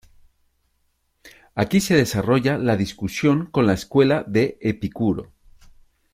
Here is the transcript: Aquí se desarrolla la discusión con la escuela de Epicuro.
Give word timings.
Aquí 1.53 1.79
se 1.79 1.95
desarrolla 1.95 2.57
la 2.57 2.75
discusión 2.75 3.45
con 3.45 3.67
la 3.67 3.73
escuela 3.73 4.23
de 4.27 4.57
Epicuro. 4.59 5.31